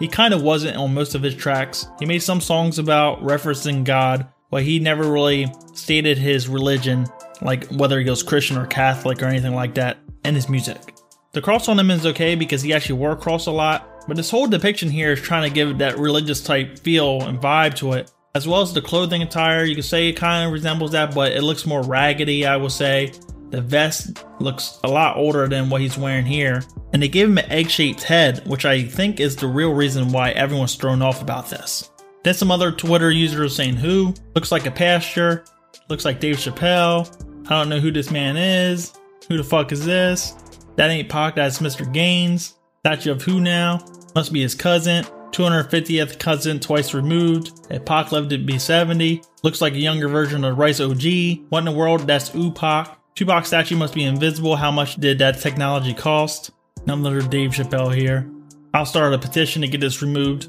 he 0.00 0.08
kind 0.08 0.34
of 0.34 0.42
wasn't 0.42 0.76
on 0.76 0.92
most 0.92 1.14
of 1.14 1.22
his 1.22 1.36
tracks. 1.36 1.86
He 2.00 2.06
made 2.06 2.24
some 2.24 2.40
songs 2.40 2.80
about 2.80 3.22
referencing 3.22 3.84
God, 3.84 4.26
but 4.50 4.64
he 4.64 4.80
never 4.80 5.12
really 5.12 5.46
stated 5.74 6.18
his 6.18 6.48
religion, 6.48 7.06
like 7.40 7.68
whether 7.68 8.00
he 8.00 8.10
was 8.10 8.24
Christian 8.24 8.58
or 8.58 8.66
Catholic 8.66 9.22
or 9.22 9.26
anything 9.26 9.54
like 9.54 9.74
that, 9.74 9.98
in 10.24 10.34
his 10.34 10.48
music. 10.48 10.94
The 11.32 11.42
cross 11.42 11.68
on 11.68 11.78
him 11.78 11.90
is 11.90 12.06
okay 12.06 12.34
because 12.34 12.62
he 12.62 12.72
actually 12.72 12.98
wore 12.98 13.12
a 13.12 13.16
cross 13.16 13.46
a 13.46 13.50
lot, 13.50 14.06
but 14.06 14.16
this 14.16 14.30
whole 14.30 14.46
depiction 14.46 14.90
here 14.90 15.12
is 15.12 15.20
trying 15.20 15.48
to 15.48 15.54
give 15.54 15.78
that 15.78 15.98
religious 15.98 16.42
type 16.42 16.78
feel 16.78 17.22
and 17.22 17.40
vibe 17.40 17.74
to 17.76 17.94
it, 17.94 18.12
as 18.34 18.46
well 18.46 18.60
as 18.60 18.72
the 18.72 18.82
clothing 18.82 19.22
attire. 19.22 19.64
You 19.64 19.74
could 19.74 19.84
say 19.84 20.08
it 20.08 20.16
kind 20.16 20.46
of 20.46 20.52
resembles 20.52 20.92
that, 20.92 21.14
but 21.14 21.32
it 21.32 21.42
looks 21.42 21.66
more 21.66 21.82
raggedy, 21.82 22.46
I 22.46 22.56
would 22.56 22.72
say. 22.72 23.12
The 23.50 23.60
vest 23.60 24.24
looks 24.40 24.80
a 24.84 24.88
lot 24.88 25.16
older 25.16 25.48
than 25.48 25.70
what 25.70 25.80
he's 25.80 25.98
wearing 25.98 26.26
here. 26.26 26.62
And 26.92 27.02
they 27.02 27.08
gave 27.08 27.28
him 27.28 27.38
an 27.38 27.50
egg 27.50 27.70
shaped 27.70 28.02
head, 28.02 28.46
which 28.46 28.64
I 28.64 28.82
think 28.82 29.20
is 29.20 29.36
the 29.36 29.46
real 29.46 29.72
reason 29.72 30.12
why 30.12 30.30
everyone's 30.30 30.76
thrown 30.76 31.02
off 31.02 31.22
about 31.22 31.50
this. 31.50 31.90
Then 32.22 32.34
some 32.34 32.50
other 32.50 32.72
Twitter 32.72 33.10
users 33.10 33.54
saying 33.54 33.76
who, 33.76 34.14
looks 34.34 34.50
like 34.50 34.66
a 34.66 34.70
pasture, 34.70 35.44
looks 35.88 36.04
like 36.04 36.20
Dave 36.20 36.36
Chappelle, 36.36 37.06
I 37.46 37.50
don't 37.50 37.68
know 37.68 37.80
who 37.80 37.90
this 37.90 38.10
man 38.10 38.36
is, 38.36 38.92
who 39.28 39.36
the 39.36 39.44
fuck 39.44 39.72
is 39.72 39.84
this? 39.84 40.34
That 40.76 40.90
ain't 40.90 41.08
Pac, 41.08 41.36
that's 41.36 41.58
Mr. 41.58 41.90
Gaines. 41.92 42.54
Statue 42.80 43.12
of 43.12 43.22
who 43.22 43.40
now? 43.40 43.84
Must 44.14 44.32
be 44.32 44.42
his 44.42 44.54
cousin. 44.54 45.04
250th 45.32 46.18
cousin 46.18 46.60
twice 46.60 46.94
removed. 46.94 47.66
If 47.70 47.84
Pac 47.84 48.12
lived 48.12 48.30
to 48.30 48.38
be 48.38 48.58
70. 48.58 49.22
Looks 49.42 49.60
like 49.60 49.72
a 49.74 49.78
younger 49.78 50.08
version 50.08 50.44
of 50.44 50.58
Rice 50.58 50.80
OG. 50.80 51.02
What 51.48 51.60
in 51.60 51.64
the 51.64 51.72
world? 51.72 52.06
That's 52.06 52.30
Upac. 52.30 52.96
Tupac 53.14 53.46
statue 53.46 53.76
must 53.76 53.94
be 53.94 54.04
invisible. 54.04 54.56
How 54.56 54.70
much 54.70 54.96
did 54.96 55.18
that 55.18 55.40
technology 55.40 55.94
cost? 55.94 56.50
Another 56.86 57.22
Dave 57.22 57.50
Chappelle 57.50 57.94
here. 57.94 58.30
I'll 58.74 58.86
start 58.86 59.14
a 59.14 59.18
petition 59.18 59.62
to 59.62 59.68
get 59.68 59.80
this 59.80 60.02
removed. 60.02 60.48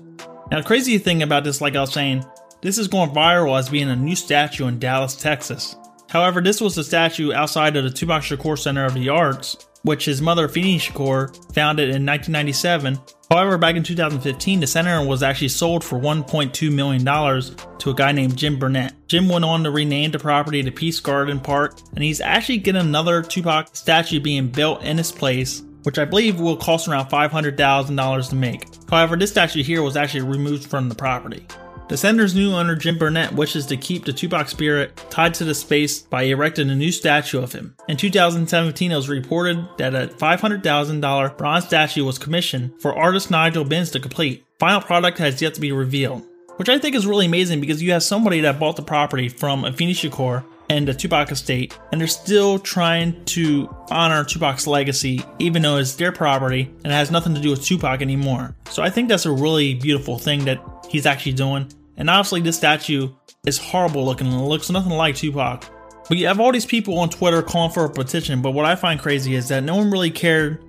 Now, 0.52 0.58
the 0.58 0.64
crazy 0.64 0.98
thing 0.98 1.24
about 1.24 1.44
this, 1.44 1.62
like 1.62 1.76
I 1.76 1.82
was 1.82 1.94
saying, 1.94 2.26
this 2.62 2.78
is 2.78 2.88
going 2.88 3.12
viral 3.12 3.58
as 3.58 3.70
being 3.70 3.90
a 3.90 3.96
new 3.96 4.16
statue 4.16 4.68
in 4.68 4.80
Dallas, 4.80 5.16
Texas. 5.16 5.76
However, 6.10 6.42
this 6.42 6.62
was 6.62 6.78
a 6.78 6.84
statue 6.84 7.34
outside 7.34 7.76
of 7.76 7.84
the 7.84 7.90
Tupac 7.90 8.24
Shakur 8.24 8.58
Center 8.58 8.86
of 8.86 8.94
the 8.94 9.10
Arts, 9.10 9.58
which 9.84 10.06
his 10.06 10.22
mother 10.22 10.48
Afeni 10.48 10.78
Shakur 10.78 11.36
founded 11.54 11.90
in 11.90 12.06
1997. 12.06 13.00
However, 13.30 13.58
back 13.58 13.76
in 13.76 13.84
2015, 13.84 14.60
the 14.60 14.68
center 14.68 15.06
was 15.06 15.24
actually 15.24 15.50
sold 15.50 15.84
for 15.84 16.00
1.2 16.00 16.72
million 16.72 17.04
dollars 17.04 17.56
to 17.80 17.90
a 17.90 17.96
guy 17.96 18.12
named 18.12 18.38
Jim 18.38 18.58
Burnett. 18.60 18.94
Jim 19.08 19.28
went 19.28 19.46
on 19.46 19.64
to 19.64 19.72
rename 19.72 20.12
the 20.12 20.20
property 20.20 20.62
to 20.64 20.72
Peace 20.72 21.00
Garden 21.00 21.40
Park, 21.40 21.80
and 21.96 22.04
he's 22.04 22.22
actually 22.22 22.58
getting 22.58 22.82
another 22.82 23.22
Tupac 23.22 23.76
statue 23.76 24.20
being 24.20 24.50
built 24.50 24.84
in 24.84 24.98
his 24.98 25.12
place 25.12 25.64
which 25.86 26.00
I 26.00 26.06
believe 26.06 26.40
will 26.40 26.58
cost 26.58 26.88
around 26.88 27.10
$500,000 27.10 28.30
to 28.30 28.36
make. 28.36 28.66
However, 28.90 29.16
this 29.16 29.30
statue 29.30 29.64
here 29.64 29.84
was 29.84 29.96
actually 29.96 30.22
removed 30.22 30.66
from 30.66 30.90
the 30.90 30.96
property. 30.96 31.46
The 31.88 31.98
center's 31.98 32.34
new 32.34 32.52
owner, 32.52 32.76
Jim 32.76 32.98
Burnett, 32.98 33.34
wishes 33.34 33.68
to 33.68 33.78
keep 33.78 34.06
the 34.06 34.14
Tupac 34.14 34.50
spirit 34.50 34.98
tied 35.12 35.36
to 35.36 35.44
the 35.44 35.54
space 35.54 36.02
by 36.02 36.24
erecting 36.24 36.72
a 36.72 36.76
new 36.76 36.92
statue 36.92 37.40
of 37.40 37.54
him. 37.54 37.76
In 37.88 37.96
2017, 37.96 38.92
it 38.92 38.96
was 38.96 39.08
reported 39.08 39.68
that 39.78 39.94
a 39.94 40.08
$500,000 40.08 41.38
bronze 41.38 41.66
statue 41.66 42.04
was 42.04 42.18
commissioned 42.18 42.82
for 42.82 42.98
artist 42.98 43.30
Nigel 43.30 43.64
Benz 43.64 43.92
to 43.92 44.00
complete. 44.00 44.44
Final 44.58 44.82
product 44.82 45.20
has 45.20 45.44
yet 45.44 45.54
to 45.54 45.62
be 45.62 45.72
revealed, 45.72 46.24
which 46.56 46.70
I 46.70 46.80
think 46.80 46.96
is 46.96 47.06
really 47.06 47.28
amazing 47.28 47.62
because 47.62 47.84
you 47.84 47.92
have 47.92 48.02
somebody 48.02 48.42
that 48.42 48.60
bought 48.60 48.78
the 48.78 48.82
property 48.82 49.30
from 49.30 49.62
Afeni 49.62 49.92
Shakur 49.92 50.44
and 50.70 50.88
the 50.88 50.94
Tupac 50.94 51.32
estate, 51.32 51.78
and 51.92 52.02
they're 52.02 52.08
still 52.08 52.58
trying 52.58 53.24
to 53.26 53.74
honor 53.92 54.24
Tupac's 54.24 54.66
legacy, 54.66 55.22
even 55.38 55.62
though 55.62 55.78
it's 55.78 55.94
their 55.96 56.12
property 56.12 56.62
and 56.84 56.92
it 56.92 56.96
has 56.96 57.12
nothing 57.12 57.36
to 57.36 57.42
do 57.42 57.52
with 57.52 57.64
Tupac 57.64 58.02
anymore. 58.02 58.56
So 58.70 58.82
I 58.82 58.90
think 58.90 59.10
that's 59.10 59.28
a 59.28 59.32
really 59.32 59.76
beautiful 59.76 60.18
thing 60.18 60.46
that 60.46 60.75
he's 60.90 61.06
actually 61.06 61.34
doing. 61.34 61.72
And 61.98 62.10
obviously, 62.10 62.42
this 62.42 62.58
statue 62.58 63.10
is 63.46 63.58
horrible 63.58 64.06
looking 64.06 64.28
and 64.28 64.36
it 64.36 64.44
looks 64.46 64.70
nothing 64.70 64.92
like 64.92 65.16
Tupac. 65.16 65.66
But 66.08 66.18
you 66.18 66.28
have 66.28 66.40
all 66.40 66.52
these 66.52 66.66
people 66.66 67.00
on 67.00 67.10
Twitter 67.10 67.42
calling 67.42 67.72
for 67.72 67.86
a 67.86 67.90
petition, 67.90 68.42
but 68.42 68.52
what 68.52 68.66
I 68.66 68.76
find 68.76 69.00
crazy 69.00 69.36
is 69.36 69.48
that 69.48 69.64
no 69.64 69.76
one 69.76 69.90
really 69.90 70.12
cared 70.12 70.64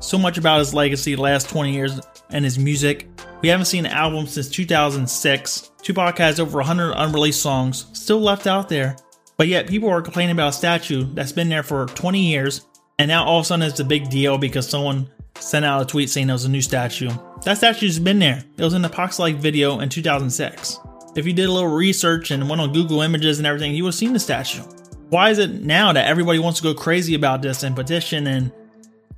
so 0.00 0.18
much 0.18 0.36
about 0.36 0.58
his 0.58 0.74
legacy 0.74 1.14
the 1.14 1.22
last 1.22 1.48
20 1.48 1.72
years 1.72 2.00
and 2.30 2.44
his 2.44 2.58
music. 2.58 3.08
We 3.40 3.48
haven't 3.48 3.66
seen 3.66 3.86
an 3.86 3.92
album 3.92 4.26
since 4.26 4.48
2006. 4.50 5.70
Tupac 5.82 6.18
has 6.18 6.40
over 6.40 6.58
100 6.58 6.92
unreleased 6.92 7.40
songs 7.40 7.86
still 7.92 8.20
left 8.20 8.46
out 8.46 8.68
there. 8.68 8.96
But 9.36 9.48
yet 9.48 9.66
people 9.66 9.88
are 9.88 10.02
complaining 10.02 10.32
about 10.32 10.50
a 10.50 10.52
statue 10.52 11.04
that's 11.14 11.32
been 11.32 11.48
there 11.48 11.62
for 11.62 11.86
20 11.86 12.20
years, 12.20 12.66
and 12.98 13.08
now 13.08 13.24
all 13.24 13.38
of 13.38 13.44
a 13.44 13.46
sudden 13.46 13.66
it's 13.66 13.80
a 13.80 13.84
big 13.84 14.10
deal 14.10 14.38
because 14.38 14.68
someone 14.68 15.08
sent 15.38 15.64
out 15.64 15.82
a 15.82 15.84
tweet 15.84 16.10
saying 16.10 16.28
it 16.28 16.32
was 16.32 16.44
a 16.44 16.50
new 16.50 16.62
statue. 16.62 17.10
That 17.44 17.58
statue's 17.58 17.98
been 17.98 18.20
there. 18.20 18.44
It 18.56 18.62
was 18.62 18.74
in 18.74 18.82
the 18.82 18.88
Pac's 18.88 19.18
Life 19.18 19.36
video 19.36 19.80
in 19.80 19.88
2006. 19.88 20.78
If 21.16 21.26
you 21.26 21.32
did 21.32 21.48
a 21.48 21.52
little 21.52 21.70
research 21.70 22.30
and 22.30 22.48
went 22.48 22.62
on 22.62 22.72
Google 22.72 23.00
Images 23.00 23.38
and 23.38 23.46
everything, 23.48 23.74
you 23.74 23.82
would 23.82 23.88
have 23.88 23.96
seen 23.96 24.12
the 24.12 24.20
statue. 24.20 24.62
Why 25.08 25.30
is 25.30 25.38
it 25.38 25.50
now 25.50 25.92
that 25.92 26.06
everybody 26.06 26.38
wants 26.38 26.60
to 26.60 26.62
go 26.62 26.72
crazy 26.72 27.14
about 27.14 27.42
this 27.42 27.64
and 27.64 27.74
petition 27.74 28.28
and, 28.28 28.52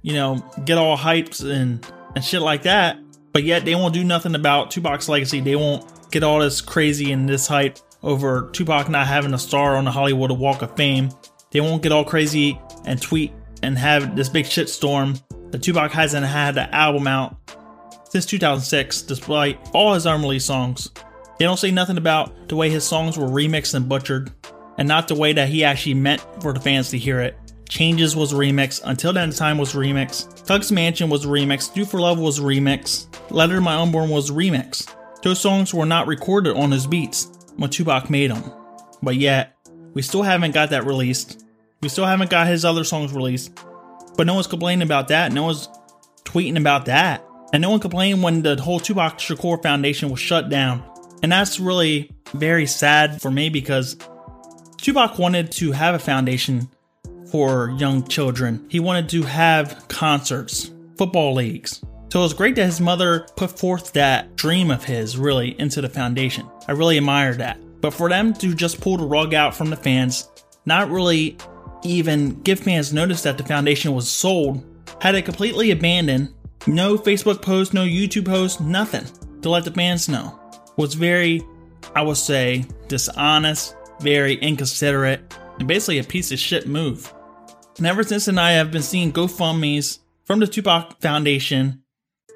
you 0.01 0.15
know, 0.15 0.43
get 0.65 0.79
all 0.79 0.97
hypes 0.97 1.45
and, 1.49 1.87
and 2.17 2.25
shit 2.25 2.41
like 2.41 2.63
that, 2.63 2.99
but 3.33 3.45
yet 3.45 3.67
they 3.67 3.75
won't 3.75 3.93
do 3.93 4.03
nothing 4.03 4.35
about 4.35 4.71
Tupac's 4.71 5.09
legacy? 5.09 5.41
They 5.41 5.57
won't 5.57 6.11
get 6.11 6.25
all 6.25 6.41
this 6.41 6.63
crazy 6.63 7.13
and 7.13 7.29
this 7.29 7.47
hype 7.47 7.79
over 8.03 8.49
Tupac 8.53 8.89
not 8.89 9.07
having 9.07 9.35
a 9.35 9.39
star 9.39 9.77
on 9.77 9.85
the 9.85 9.91
Hollywood 9.91 10.33
Walk 10.33 10.63
of 10.63 10.75
Fame. 10.77 11.11
They 11.51 11.61
won't 11.61 11.83
get 11.83 11.93
all 11.93 12.05
crazy 12.05 12.59
and 12.87 13.01
tweet 13.01 13.35
and 13.63 13.77
have 13.77 14.17
this 14.17 14.31
big 14.31 14.47
shitstorm 14.47 15.23
that 15.51 15.63
Tupac 15.63 15.93
hasn't 15.93 16.25
had 16.25 16.55
the 16.55 16.75
album 16.75 17.07
out 17.07 17.37
since 18.15 18.27
2006, 18.27 19.03
despite 19.03 19.59
all 19.73 19.93
his 19.93 20.07
unreleased 20.07 20.47
songs. 20.47 20.89
They 21.37 21.47
don't 21.47 21.57
say 21.57 21.73
nothing 21.73 21.99
about 21.99 22.49
the 22.49 22.55
way 22.55 22.71
his 22.71 22.85
songs 22.85 23.19
were 23.19 23.27
remixed 23.27 23.75
and 23.75 23.89
butchered, 23.89 24.31
and 24.79 24.87
not 24.87 25.09
the 25.09 25.17
way 25.17 25.33
that 25.33 25.49
he 25.49 25.65
actually 25.65 25.95
meant 25.95 26.25
for 26.41 26.53
the 26.53 26.61
fans 26.61 26.91
to 26.91 26.99
hear 26.99 27.19
it. 27.19 27.37
Changes 27.69 28.15
was 28.15 28.33
remixed, 28.33 28.83
Until 28.85 29.13
That 29.13 29.35
Time 29.35 29.59
was 29.59 29.73
remixed, 29.73 30.47
Thugz 30.47 30.71
Mansion 30.71 31.11
was 31.11 31.27
remixed, 31.27 31.75
Do 31.75 31.85
for 31.85 31.99
Love 31.99 32.21
was 32.21 32.39
remixed, 32.39 33.09
Letter 33.33 33.57
to 33.57 33.61
My 33.61 33.75
Unborn 33.75 34.11
was 34.11 34.31
remixed. 34.31 34.95
Those 35.25 35.41
songs 35.41 35.75
were 35.75 35.85
not 35.85 36.07
recorded 36.07 36.57
on 36.57 36.71
his 36.71 36.87
beats 36.87 37.33
when 37.57 37.71
Tupac 37.71 38.11
made 38.11 38.31
them. 38.31 38.45
But 39.03 39.17
yet, 39.17 39.57
we 39.93 40.03
still 40.03 40.23
haven't 40.23 40.55
got 40.55 40.71
that 40.71 40.87
released. 40.87 41.45
We 41.81 41.89
still 41.89 42.07
haven't 42.07 42.31
got 42.31 42.47
his 42.47 42.65
other 42.65 42.85
songs 42.85 43.13
released. 43.13 43.59
But 44.17 44.29
no 44.29 44.35
one's 44.35 44.47
complaining 44.47 44.83
about 44.83 45.09
that. 45.09 45.33
No 45.33 45.43
one's 45.43 45.69
tweeting 46.25 46.57
about 46.57 46.85
that. 46.85 47.27
And 47.55 47.63
no 47.63 47.71
one 47.71 47.79
complained 47.79 48.21
when 48.21 48.43
the 48.43 48.61
whole 48.61 48.81
Tupac 48.81 49.19
Shakur 49.19 49.63
Foundation 49.63 50.11
was 50.11 50.19
shut 50.19 50.49
down. 50.49 50.83
And 51.23 51.31
that's 51.31 51.61
really 51.61 52.11
very 52.33 52.67
sad 52.67 53.23
for 53.23 53.31
me 53.31 53.49
because 53.49 53.97
Tupac 54.79 55.21
wanted 55.21 55.53
to 55.53 55.71
have 55.71 55.95
a 55.95 56.01
foundation 56.01 56.69
for 57.31 57.71
young 57.79 58.09
children. 58.09 58.67
He 58.69 58.81
wanted 58.81 59.09
to 59.11 59.23
have 59.23 59.87
concerts, 59.87 60.73
football 60.99 61.35
leagues. 61.35 61.81
So 62.13 62.19
it 62.19 62.23
was 62.25 62.35
great 62.35 62.57
that 62.57 62.65
his 62.65 62.81
mother 62.81 63.25
put 63.37 63.57
forth 63.57 63.93
that 63.93 64.35
dream 64.35 64.73
of 64.73 64.83
his 64.83 65.17
really 65.17 65.55
into 65.61 65.81
the 65.81 65.89
foundation. 65.89 66.51
I 66.67 66.73
really 66.73 66.97
admire 66.97 67.35
that. 67.37 67.57
But 67.81 67.95
for 67.95 68.09
them 68.09 68.35
to 68.35 68.53
just 68.53 68.81
pull 68.81 68.97
the 68.97 69.07
rug 69.07 69.33
out 69.33 69.55
from 69.55 69.71
the 69.71 69.77
fans, 69.77 70.29
not 70.67 70.91
really 70.91 71.37
even 71.85 72.41
give 72.43 72.59
fans 72.59 72.93
notice 72.93 73.23
that 73.23 73.39
the 73.39 73.45
foundation 73.45 73.95
was 73.95 74.11
sold, 74.11 74.65
had 75.01 75.15
it 75.15 75.25
completely 75.25 75.71
abandoned, 75.71 76.35
no 76.67 76.97
Facebook 76.97 77.43
post, 77.43 77.75
no 77.75 77.85
YouTube 77.85 78.27
post, 78.27 78.61
nothing 78.61 79.05
to 79.43 79.51
let 79.51 79.65
the 79.65 79.71
fans 79.71 80.09
know, 80.09 80.39
was 80.77 80.95
very, 80.95 81.43
I 81.95 82.03
would 82.03 82.17
say, 82.17 82.65
dishonest, 82.89 83.77
very 84.01 84.37
inconsiderate, 84.37 85.37
and 85.59 85.69
basically 85.69 85.99
a 85.99 86.05
piece 86.05 86.33
of 86.33 86.39
shit 86.39 86.67
move. 86.67 87.13
And 87.77 87.87
ever 87.87 88.03
since 88.03 88.27
then, 88.27 88.39
I 88.39 88.53
have 88.53 88.71
been 88.71 88.83
seeing 88.83 89.13
GoFundMe's 89.13 90.01
from 90.25 90.41
the 90.41 90.47
Tupac 90.47 91.01
Foundation 91.01 91.83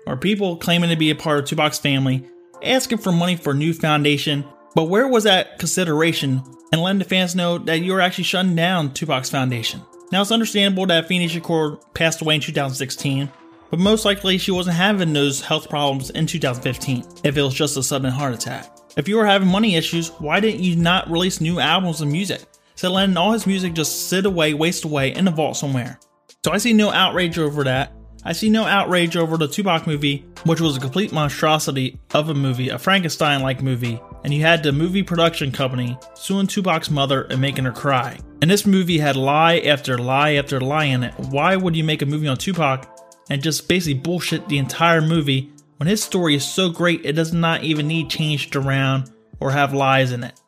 or 0.06 0.16
people 0.16 0.56
claiming 0.56 0.90
to 0.90 0.97
be 0.97 1.11
a 1.11 1.14
part 1.14 1.38
of 1.38 1.44
Tupac's 1.44 1.78
family 1.78 2.26
asking 2.62 2.99
for 2.99 3.12
money 3.12 3.37
for 3.37 3.52
a 3.52 3.56
new 3.56 3.73
foundation. 3.73 4.44
But 4.75 4.85
where 4.85 5.08
was 5.08 5.25
that 5.25 5.58
consideration 5.58 6.42
and 6.73 6.82
letting 6.82 6.99
the 6.99 7.04
fans 7.04 7.35
know 7.35 7.58
that 7.58 7.80
you 7.80 7.92
were 7.92 8.00
actually 8.00 8.25
shutting 8.25 8.56
down 8.56 8.92
Tupac's 8.92 9.30
foundation? 9.30 9.82
Now 10.11 10.23
it's 10.23 10.32
understandable 10.32 10.87
that 10.87 11.06
Afeni 11.06 11.28
Shakur 11.28 11.80
passed 11.94 12.20
away 12.20 12.37
in 12.37 12.40
2016, 12.40 13.30
but 13.70 13.78
most 13.78 14.04
likely 14.04 14.38
she 14.38 14.50
wasn't 14.50 14.76
having 14.76 15.12
those 15.12 15.40
health 15.40 15.68
problems 15.68 16.10
in 16.10 16.26
2015 16.26 17.04
if 17.25 17.37
it 17.37 17.42
was 17.42 17.54
just 17.54 17.76
a 17.76 17.82
sudden 17.82 18.10
heart 18.10 18.34
attack. 18.34 18.70
If 18.96 19.08
you 19.08 19.16
were 19.16 19.26
having 19.26 19.48
money 19.48 19.76
issues, 19.76 20.08
why 20.18 20.40
didn't 20.40 20.62
you 20.62 20.76
not 20.76 21.10
release 21.10 21.40
new 21.40 21.60
albums 21.60 22.00
of 22.00 22.08
music? 22.08 22.42
Instead 22.72 22.90
letting 22.90 23.16
all 23.16 23.32
his 23.32 23.46
music 23.46 23.75
just 23.75 24.08
sit 24.08 24.26
away, 24.26 24.54
waste 24.54 24.84
away 24.84 25.14
in 25.14 25.25
the 25.25 25.30
vault 25.30 25.56
somewhere. 25.56 25.98
So 26.44 26.52
I 26.52 26.58
see 26.58 26.72
no 26.72 26.90
outrage 26.90 27.38
over 27.38 27.64
that, 27.64 27.92
I 28.25 28.32
see 28.32 28.50
no 28.50 28.64
outrage 28.64 29.16
over 29.16 29.37
the 29.37 29.48
Tupac 29.48 29.87
movie, 29.87 30.26
which 30.44 30.60
was 30.60 30.76
a 30.76 30.80
complete 30.80 31.12
monstrosity 31.12 32.00
of 32.12 32.28
a 32.28 32.34
movie, 32.34 32.68
a 32.68 32.78
Frankenstein 32.78 33.42
like 33.42 33.62
movie, 33.62 34.00
and 34.25 34.34
you 34.34 34.42
had 34.42 34.62
the 34.62 34.72
movie 34.72 35.02
production 35.02 35.52
company 35.52 35.96
suing 36.14 36.46
Tupac's 36.46 36.90
mother 36.90 37.22
and 37.22 37.40
making 37.40 37.64
her 37.64 37.72
cry. 37.72 38.18
And 38.42 38.50
this 38.50 38.66
movie 38.66 38.98
had 38.98 39.16
lie 39.16 39.60
after 39.60 39.96
lie 39.98 40.32
after 40.32 40.60
lie 40.60 40.84
in 40.84 41.04
it. 41.04 41.14
Why 41.30 41.56
would 41.56 41.76
you 41.76 41.84
make 41.84 42.02
a 42.02 42.06
movie 42.06 42.28
on 42.28 42.37
Tupac 42.37 42.97
and 43.28 43.42
just 43.42 43.68
basically 43.68 44.00
bullshit 44.00 44.49
the 44.49 44.58
entire 44.58 45.00
movie 45.00 45.52
when 45.76 45.87
his 45.87 46.02
story 46.02 46.35
is 46.35 46.44
so 46.44 46.70
great 46.70 47.04
it 47.04 47.12
does 47.12 47.32
not 47.32 47.62
even 47.62 47.87
need 47.87 48.11
changed 48.11 48.56
around 48.56 49.11
or 49.40 49.50
have 49.50 49.73
lies 49.73 50.12
in 50.12 50.25
it? 50.25 50.40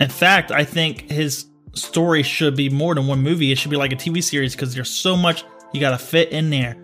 In 0.00 0.08
fact, 0.08 0.50
I 0.50 0.64
think 0.64 1.10
his 1.10 1.46
story 1.74 2.22
should 2.22 2.56
be 2.56 2.68
more 2.68 2.94
than 2.94 3.06
one 3.06 3.22
movie. 3.22 3.52
It 3.52 3.58
should 3.58 3.70
be 3.70 3.76
like 3.76 3.92
a 3.92 3.96
TV 3.96 4.22
series 4.22 4.54
because 4.54 4.74
there's 4.74 4.90
so 4.90 5.16
much 5.16 5.44
you 5.72 5.80
gotta 5.80 5.98
fit 5.98 6.30
in 6.30 6.50
there 6.50 6.76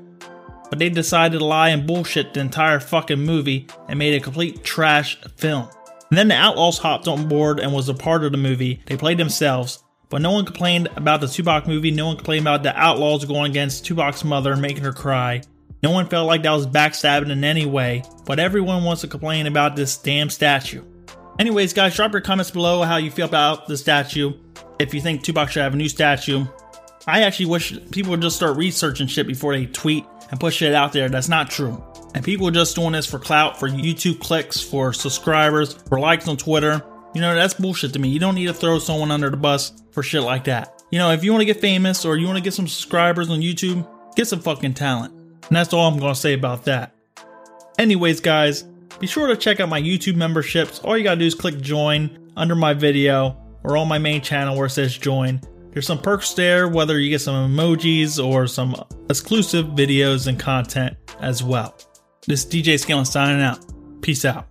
but 0.70 0.78
they 0.78 0.88
decided 0.88 1.38
to 1.38 1.44
lie 1.44 1.70
and 1.70 1.86
bullshit 1.86 2.32
the 2.32 2.40
entire 2.40 2.80
fucking 2.80 3.20
movie 3.20 3.66
and 3.88 3.98
made 3.98 4.14
a 4.14 4.20
complete 4.20 4.62
trash 4.64 5.20
film. 5.36 5.68
And 6.10 6.16
then 6.16 6.28
the 6.28 6.34
Outlawz 6.34 6.78
hopped 6.78 7.08
on 7.08 7.28
board 7.28 7.60
and 7.60 7.72
was 7.72 7.88
a 7.88 7.94
part 7.94 8.24
of 8.24 8.32
the 8.32 8.38
movie. 8.38 8.80
They 8.86 8.96
played 8.96 9.18
themselves, 9.18 9.82
but 10.10 10.20
no 10.20 10.32
one 10.32 10.44
complained 10.44 10.88
about 10.96 11.20
the 11.20 11.28
Tupac 11.28 11.66
movie. 11.66 11.90
No 11.90 12.08
one 12.08 12.16
complained 12.16 12.42
about 12.42 12.62
the 12.62 12.70
Outlawz 12.70 13.26
going 13.26 13.50
against 13.50 13.86
Tupac's 13.86 14.24
mother 14.24 14.52
and 14.52 14.60
making 14.60 14.84
her 14.84 14.92
cry. 14.92 15.40
No 15.82 15.92
one 15.92 16.08
felt 16.08 16.26
like 16.26 16.42
that 16.42 16.52
was 16.52 16.66
backstabbing 16.66 17.30
in 17.30 17.42
any 17.42 17.64
way, 17.64 18.02
but 18.26 18.38
everyone 18.38 18.84
wants 18.84 19.00
to 19.00 19.08
complain 19.08 19.46
about 19.46 19.76
this 19.76 19.96
damn 19.96 20.28
statue. 20.28 20.84
Anyways, 21.38 21.72
guys, 21.72 21.94
drop 21.94 22.12
your 22.12 22.20
comments 22.20 22.50
below 22.50 22.82
how 22.82 22.98
you 22.98 23.10
feel 23.10 23.26
about 23.26 23.66
the 23.66 23.78
statue. 23.78 24.34
If 24.78 24.92
you 24.92 25.00
think 25.00 25.22
Tupac 25.22 25.50
should 25.50 25.62
have 25.62 25.72
a 25.72 25.76
new 25.76 25.88
statue, 25.88 26.44
I 27.06 27.22
actually 27.22 27.46
wish 27.46 27.72
people 27.90 28.10
would 28.10 28.20
just 28.20 28.36
start 28.36 28.58
researching 28.58 29.06
shit 29.06 29.26
before 29.26 29.56
they 29.56 29.66
tweet 29.66 30.04
and 30.30 30.38
push 30.38 30.56
shit 30.56 30.74
out 30.74 30.92
there 30.92 31.08
that's 31.08 31.28
not 31.28 31.50
true. 31.50 31.82
And 32.14 32.24
people 32.24 32.48
are 32.48 32.52
just 32.52 32.74
doing 32.74 32.92
this 32.92 33.06
for 33.06 33.18
clout, 33.18 33.58
for 33.58 33.68
YouTube 33.68 34.20
clicks, 34.20 34.60
for 34.60 34.92
subscribers, 34.92 35.74
for 35.88 35.98
likes 35.98 36.28
on 36.28 36.36
Twitter. 36.36 36.84
You 37.14 37.20
know, 37.20 37.34
that's 37.34 37.54
bullshit 37.54 37.92
to 37.94 37.98
me. 37.98 38.08
You 38.08 38.20
don't 38.20 38.34
need 38.34 38.46
to 38.46 38.54
throw 38.54 38.78
someone 38.78 39.10
under 39.10 39.30
the 39.30 39.36
bus 39.36 39.72
for 39.90 40.02
shit 40.02 40.22
like 40.22 40.44
that. 40.44 40.82
You 40.90 40.98
know, 40.98 41.10
if 41.10 41.24
you 41.24 41.32
want 41.32 41.42
to 41.42 41.46
get 41.46 41.60
famous 41.60 42.04
or 42.04 42.16
you 42.16 42.26
want 42.26 42.38
to 42.38 42.42
get 42.42 42.54
some 42.54 42.68
subscribers 42.68 43.30
on 43.30 43.40
YouTube, 43.40 43.88
get 44.16 44.28
some 44.28 44.40
fucking 44.40 44.74
talent. 44.74 45.12
And 45.14 45.56
that's 45.56 45.72
all 45.72 45.88
I'm 45.88 45.98
going 45.98 46.14
to 46.14 46.20
say 46.20 46.34
about 46.34 46.64
that. 46.64 46.94
Anyways, 47.78 48.20
guys, 48.20 48.62
be 48.98 49.06
sure 49.06 49.26
to 49.26 49.36
check 49.36 49.60
out 49.60 49.68
my 49.68 49.80
YouTube 49.80 50.16
memberships. 50.16 50.78
All 50.80 50.96
you 50.96 51.04
got 51.04 51.14
to 51.14 51.20
do 51.20 51.26
is 51.26 51.34
click 51.34 51.60
join 51.60 52.30
under 52.36 52.54
my 52.54 52.74
video 52.74 53.36
or 53.64 53.76
on 53.76 53.88
my 53.88 53.98
main 53.98 54.20
channel 54.20 54.56
where 54.56 54.66
it 54.66 54.70
says 54.70 54.96
join 54.96 55.40
There's 55.72 55.86
some 55.86 55.98
perks 55.98 56.34
there, 56.34 56.68
whether 56.68 56.98
you 56.98 57.10
get 57.10 57.20
some 57.20 57.50
emojis 57.50 58.24
or 58.24 58.46
some 58.46 58.74
exclusive 59.08 59.66
videos 59.66 60.26
and 60.26 60.38
content 60.38 60.96
as 61.20 61.42
well. 61.42 61.76
This 62.26 62.44
DJ 62.44 62.78
Scanlon 62.78 63.04
signing 63.04 63.42
out. 63.42 63.64
Peace 64.02 64.24
out. 64.24 64.46